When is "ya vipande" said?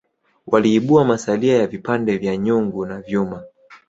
1.59-2.17